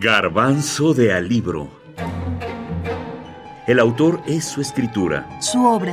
Garbanzo 0.00 0.94
de 0.94 1.12
Alibro. 1.12 1.68
El 3.66 3.80
autor 3.80 4.22
es 4.28 4.44
su 4.44 4.60
escritura. 4.60 5.28
Su 5.40 5.66
obra. 5.66 5.92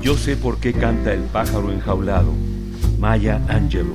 Yo 0.00 0.16
sé 0.16 0.38
por 0.38 0.58
qué 0.60 0.72
canta 0.72 1.12
el 1.12 1.20
pájaro 1.24 1.70
enjaulado. 1.70 2.32
Maya 2.98 3.38
Angelou. 3.48 3.94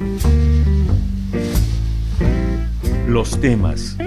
Los 3.08 3.42
temas. 3.42 3.98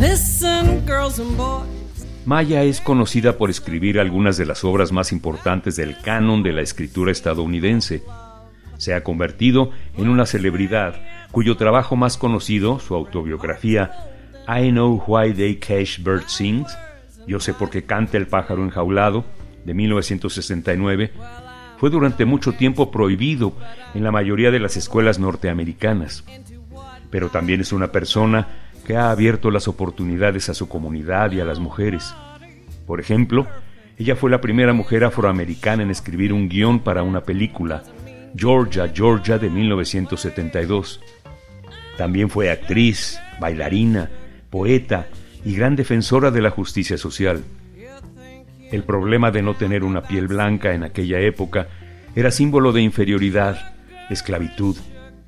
Listen, 0.00 0.86
girls 0.86 1.18
and 1.18 1.36
boys. 1.36 1.81
Maya 2.24 2.62
es 2.62 2.80
conocida 2.80 3.36
por 3.36 3.50
escribir 3.50 3.98
algunas 3.98 4.36
de 4.36 4.46
las 4.46 4.62
obras 4.62 4.92
más 4.92 5.10
importantes 5.10 5.74
del 5.74 5.98
canon 5.98 6.44
de 6.44 6.52
la 6.52 6.62
escritura 6.62 7.10
estadounidense. 7.10 8.04
Se 8.78 8.94
ha 8.94 9.02
convertido 9.02 9.70
en 9.96 10.08
una 10.08 10.24
celebridad 10.24 11.00
cuyo 11.32 11.56
trabajo 11.56 11.96
más 11.96 12.16
conocido, 12.16 12.78
su 12.78 12.94
autobiografía 12.94 13.92
I 14.46 14.70
Know 14.70 15.02
Why 15.06 15.32
They 15.32 15.56
Cash 15.56 16.00
Bird 16.02 16.28
Sings, 16.28 16.76
Yo 17.26 17.40
sé 17.40 17.54
por 17.54 17.70
qué 17.70 17.84
canta 17.84 18.18
el 18.18 18.28
pájaro 18.28 18.62
enjaulado, 18.64 19.24
de 19.64 19.74
1969, 19.74 21.12
fue 21.78 21.90
durante 21.90 22.24
mucho 22.24 22.52
tiempo 22.52 22.90
prohibido 22.90 23.52
en 23.94 24.04
la 24.04 24.12
mayoría 24.12 24.50
de 24.50 24.60
las 24.60 24.76
escuelas 24.76 25.18
norteamericanas. 25.18 26.24
Pero 27.10 27.28
también 27.28 27.60
es 27.60 27.72
una 27.72 27.92
persona 27.92 28.48
que 28.84 28.96
ha 28.96 29.10
abierto 29.10 29.50
las 29.50 29.68
oportunidades 29.68 30.48
a 30.48 30.54
su 30.54 30.68
comunidad 30.68 31.32
y 31.32 31.40
a 31.40 31.44
las 31.44 31.58
mujeres. 31.58 32.14
Por 32.86 33.00
ejemplo, 33.00 33.46
ella 33.98 34.16
fue 34.16 34.30
la 34.30 34.40
primera 34.40 34.72
mujer 34.72 35.04
afroamericana 35.04 35.82
en 35.82 35.90
escribir 35.90 36.32
un 36.32 36.48
guion 36.48 36.80
para 36.80 37.02
una 37.02 37.22
película, 37.22 37.82
Georgia, 38.36 38.90
Georgia 38.92 39.38
de 39.38 39.50
1972. 39.50 41.00
También 41.96 42.30
fue 42.30 42.50
actriz, 42.50 43.20
bailarina, 43.40 44.10
poeta 44.50 45.06
y 45.44 45.54
gran 45.54 45.76
defensora 45.76 46.30
de 46.30 46.42
la 46.42 46.50
justicia 46.50 46.98
social. 46.98 47.42
El 48.70 48.84
problema 48.84 49.30
de 49.30 49.42
no 49.42 49.54
tener 49.54 49.84
una 49.84 50.02
piel 50.02 50.28
blanca 50.28 50.72
en 50.72 50.82
aquella 50.82 51.20
época 51.20 51.68
era 52.16 52.30
símbolo 52.30 52.72
de 52.72 52.82
inferioridad, 52.82 53.74
esclavitud, 54.08 54.76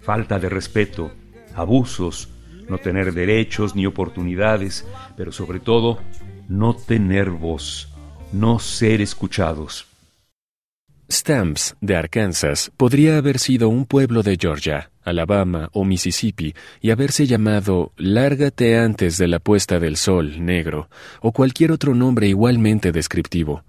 falta 0.00 0.38
de 0.38 0.48
respeto, 0.48 1.12
abusos, 1.54 2.33
no 2.68 2.78
tener 2.78 3.12
derechos 3.12 3.74
ni 3.74 3.86
oportunidades, 3.86 4.86
pero 5.16 5.32
sobre 5.32 5.60
todo 5.60 5.98
no 6.48 6.74
tener 6.74 7.30
voz, 7.30 7.88
no 8.32 8.58
ser 8.58 9.00
escuchados. 9.00 9.86
Stamps, 11.10 11.76
de 11.80 11.96
Arkansas, 11.96 12.72
podría 12.76 13.18
haber 13.18 13.38
sido 13.38 13.68
un 13.68 13.84
pueblo 13.84 14.22
de 14.22 14.38
Georgia, 14.40 14.90
Alabama 15.02 15.68
o 15.72 15.84
Mississippi 15.84 16.54
y 16.80 16.90
haberse 16.90 17.26
llamado 17.26 17.92
Lárgate 17.96 18.78
antes 18.78 19.18
de 19.18 19.28
la 19.28 19.38
puesta 19.38 19.78
del 19.78 19.96
sol, 19.96 20.44
negro, 20.44 20.88
o 21.20 21.32
cualquier 21.32 21.72
otro 21.72 21.94
nombre 21.94 22.28
igualmente 22.28 22.90
descriptivo. 22.90 23.64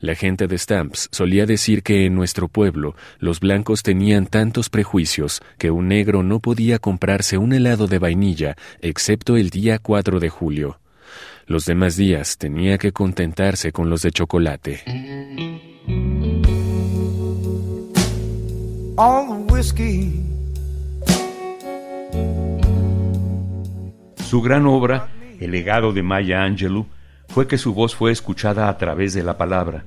La 0.00 0.16
gente 0.16 0.48
de 0.48 0.58
Stamps 0.58 1.08
solía 1.12 1.46
decir 1.46 1.82
que 1.82 2.04
en 2.04 2.14
nuestro 2.14 2.48
pueblo 2.48 2.96
los 3.20 3.38
blancos 3.38 3.82
tenían 3.82 4.26
tantos 4.26 4.68
prejuicios 4.68 5.40
que 5.56 5.70
un 5.70 5.88
negro 5.88 6.24
no 6.24 6.40
podía 6.40 6.80
comprarse 6.80 7.38
un 7.38 7.52
helado 7.52 7.86
de 7.86 8.00
vainilla 8.00 8.56
excepto 8.80 9.36
el 9.36 9.50
día 9.50 9.78
4 9.78 10.18
de 10.18 10.28
julio. 10.28 10.80
Los 11.46 11.64
demás 11.64 11.96
días 11.96 12.38
tenía 12.38 12.76
que 12.76 12.90
contentarse 12.92 13.70
con 13.70 13.88
los 13.88 14.02
de 14.02 14.10
chocolate. 14.10 14.82
Su 24.16 24.42
gran 24.42 24.66
obra, 24.66 25.08
El 25.38 25.52
legado 25.52 25.92
de 25.92 26.02
Maya 26.02 26.42
Angelou, 26.42 26.86
fue 27.28 27.46
que 27.46 27.58
su 27.58 27.74
voz 27.74 27.94
fue 27.94 28.12
escuchada 28.12 28.68
a 28.68 28.78
través 28.78 29.14
de 29.14 29.22
la 29.22 29.36
palabra. 29.36 29.84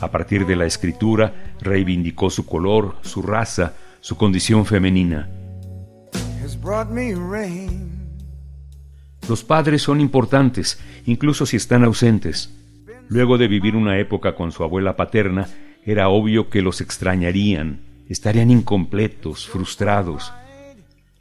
A 0.00 0.10
partir 0.10 0.46
de 0.46 0.56
la 0.56 0.66
escritura, 0.66 1.54
reivindicó 1.60 2.30
su 2.30 2.46
color, 2.46 2.96
su 3.02 3.22
raza, 3.22 3.74
su 4.00 4.16
condición 4.16 4.64
femenina. 4.64 5.28
Los 9.28 9.44
padres 9.44 9.82
son 9.82 10.00
importantes, 10.00 10.80
incluso 11.04 11.46
si 11.46 11.56
están 11.56 11.84
ausentes. 11.84 12.54
Luego 13.08 13.38
de 13.38 13.48
vivir 13.48 13.74
una 13.76 13.98
época 13.98 14.34
con 14.34 14.52
su 14.52 14.62
abuela 14.62 14.96
paterna, 14.96 15.48
era 15.84 16.08
obvio 16.08 16.50
que 16.50 16.62
los 16.62 16.80
extrañarían, 16.80 17.80
estarían 18.08 18.50
incompletos, 18.50 19.48
frustrados. 19.48 20.32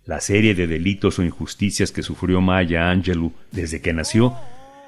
La 0.05 0.21
serie 0.21 0.55
de 0.55 0.67
delitos 0.67 1.19
o 1.19 1.23
injusticias 1.23 1.91
que 1.91 2.03
sufrió 2.03 2.41
Maya 2.41 2.89
Angelou 2.89 3.33
desde 3.51 3.81
que 3.81 3.93
nació 3.93 4.35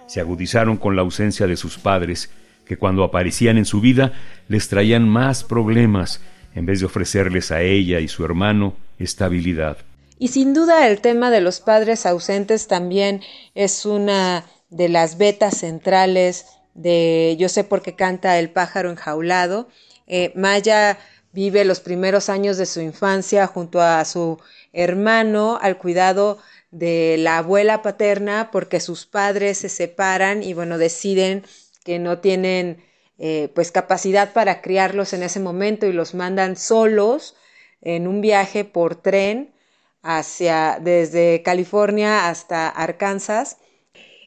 se 0.10 0.20
agudizaron 0.20 0.78
con 0.78 0.96
la 0.96 1.04
ausencia 1.04 1.46
de 1.46 1.56
sus 1.56 1.78
padres 1.78 2.32
que 2.66 2.78
cuando 2.78 3.04
aparecían 3.04 3.58
en 3.58 3.66
su 3.66 3.80
vida 3.80 4.12
les 4.48 4.68
traían 4.68 5.08
más 5.08 5.44
problemas 5.44 6.20
en 6.56 6.66
vez 6.66 6.80
de 6.80 6.88
ofrecerles 6.88 7.52
a 7.52 7.62
ella 7.62 8.00
y 8.00 8.08
su 8.08 8.26
hermano 8.26 8.74
estabilidad. 8.98 9.78
Y 10.18 10.30
sin 10.30 10.54
duda 10.54 10.88
el 10.88 11.00
tema 11.00 11.32
de 11.32 11.42
los 11.42 11.62
padres 11.62 12.06
ausentes 12.06 12.68
también 12.68 13.22
es 13.56 13.86
una 13.86 14.46
de 14.70 14.90
las 14.90 15.18
vetas 15.18 15.58
centrales 15.58 16.48
de 16.74 17.36
Yo 17.40 17.48
sé 17.48 17.64
por 17.64 17.82
qué 17.82 17.96
canta 17.96 18.40
el 18.40 18.50
pájaro 18.50 18.90
enjaulado. 18.90 19.70
Eh, 20.08 20.34
Maya 20.36 20.98
vive 21.34 21.66
los 21.66 21.80
primeros 21.80 22.30
años 22.30 22.58
de 22.58 22.66
su 22.66 22.82
infancia 22.82 23.48
junto 23.48 23.80
a 23.80 24.04
su 24.06 24.40
hermano 24.74 25.58
al 25.62 25.78
cuidado 25.78 26.40
de 26.72 27.16
la 27.18 27.40
abuela 27.40 27.82
paterna 27.82 28.50
porque 28.52 28.80
sus 28.80 29.06
padres 29.06 29.58
se 29.60 29.70
separan 29.70 30.44
y 30.44 30.54
bueno 30.54 30.78
deciden 30.78 31.44
que 31.84 32.00
no 32.00 32.20
tienen 32.20 32.84
eh, 33.18 33.52
pues 33.56 33.72
capacidad 33.72 34.34
para 34.34 34.62
criarlos 34.62 35.14
en 35.14 35.24
ese 35.24 35.40
momento 35.40 35.86
y 35.88 35.94
los 35.94 36.14
mandan 36.14 36.56
solos 36.56 37.36
en 37.82 38.08
un 38.08 38.22
viaje 38.22 38.66
por 38.66 38.96
tren 38.96 39.54
hacia 40.02 40.80
desde 40.82 41.42
California 41.44 42.30
hasta 42.30 42.70
Arkansas. 42.70 43.58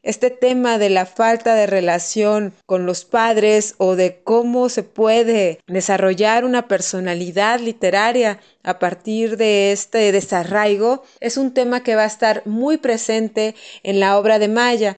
Este 0.02 0.30
tema 0.30 0.78
de 0.78 0.90
la 0.90 1.06
falta 1.06 1.54
de 1.54 1.68
relación 1.68 2.54
con 2.66 2.86
los 2.86 3.04
padres 3.04 3.76
o 3.78 3.94
de 3.94 4.20
cómo 4.24 4.68
se 4.68 4.82
puede 4.82 5.60
desarrollar 5.68 6.44
una 6.44 6.66
personalidad 6.66 7.60
literaria 7.60 8.40
a 8.64 8.80
partir 8.80 9.36
de 9.36 9.70
este 9.70 10.10
desarraigo 10.10 11.04
es 11.20 11.36
un 11.36 11.54
tema 11.54 11.84
que 11.84 11.94
va 11.94 12.02
a 12.02 12.06
estar 12.06 12.42
muy 12.46 12.78
presente 12.78 13.54
en 13.84 14.00
la 14.00 14.18
obra 14.18 14.40
de 14.40 14.48
Maya. 14.48 14.96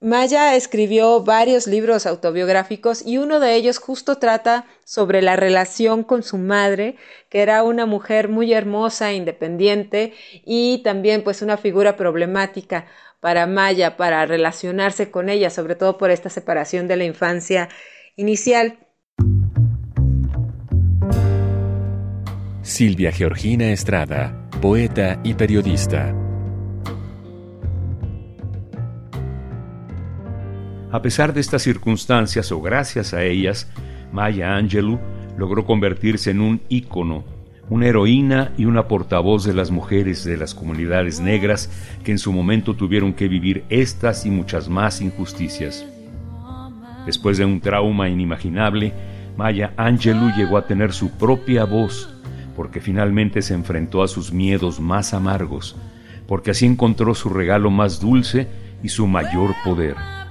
Maya 0.00 0.54
escribió 0.54 1.24
varios 1.24 1.66
libros 1.66 2.06
autobiográficos 2.06 3.04
y 3.04 3.18
uno 3.18 3.40
de 3.40 3.54
ellos 3.56 3.78
justo 3.78 4.18
trata 4.18 4.66
sobre 4.84 5.20
la 5.20 5.34
relación 5.34 6.04
con 6.04 6.22
su 6.22 6.36
madre, 6.36 6.96
que 7.28 7.40
era 7.40 7.64
una 7.64 7.86
mujer 7.86 8.28
muy 8.28 8.52
hermosa, 8.52 9.14
independiente 9.14 10.12
y 10.44 10.82
también 10.84 11.24
pues 11.24 11.42
una 11.42 11.56
figura 11.56 11.96
problemática 11.96 12.86
para 13.24 13.46
Maya 13.46 13.96
para 13.96 14.26
relacionarse 14.26 15.10
con 15.10 15.30
ella, 15.30 15.48
sobre 15.48 15.76
todo 15.76 15.96
por 15.96 16.10
esta 16.10 16.28
separación 16.28 16.88
de 16.88 16.96
la 16.96 17.04
infancia 17.04 17.70
inicial. 18.16 18.80
Silvia 22.60 23.12
Georgina 23.12 23.72
Estrada, 23.72 24.46
poeta 24.60 25.20
y 25.24 25.32
periodista. 25.32 26.14
A 30.92 31.00
pesar 31.00 31.32
de 31.32 31.40
estas 31.40 31.62
circunstancias 31.62 32.52
o 32.52 32.60
gracias 32.60 33.14
a 33.14 33.22
ellas, 33.22 33.72
Maya 34.12 34.54
Angelou 34.54 35.00
logró 35.38 35.64
convertirse 35.64 36.30
en 36.30 36.42
un 36.42 36.60
ícono, 36.68 37.24
una 37.70 37.86
heroína 37.86 38.52
y 38.58 38.66
una 38.66 38.88
portavoz 38.88 39.44
de 39.44 39.54
las 39.54 39.70
mujeres 39.70 40.24
de 40.24 40.36
las 40.36 40.54
comunidades 40.54 41.20
negras 41.20 41.70
que 42.04 42.12
en 42.12 42.18
su 42.18 42.32
momento 42.32 42.74
tuvieron 42.74 43.14
que 43.14 43.28
vivir 43.28 43.64
estas 43.68 44.26
y 44.26 44.30
muchas 44.30 44.68
más 44.68 45.00
injusticias. 45.00 45.86
Después 47.06 47.38
de 47.38 47.44
un 47.44 47.60
trauma 47.60 48.08
inimaginable, 48.08 48.92
Maya 49.36 49.72
Angelou 49.76 50.30
llegó 50.36 50.56
a 50.56 50.66
tener 50.66 50.92
su 50.92 51.10
propia 51.10 51.64
voz, 51.64 52.10
porque 52.56 52.80
finalmente 52.80 53.42
se 53.42 53.54
enfrentó 53.54 54.02
a 54.02 54.08
sus 54.08 54.32
miedos 54.32 54.80
más 54.80 55.12
amargos, 55.12 55.76
porque 56.26 56.52
así 56.52 56.66
encontró 56.66 57.14
su 57.14 57.28
regalo 57.28 57.70
más 57.70 58.00
dulce 58.00 58.48
y 58.82 58.88
su 58.88 59.06
mayor 59.06 59.54
poder. 59.64 60.23